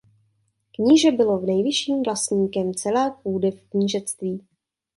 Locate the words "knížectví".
3.69-4.41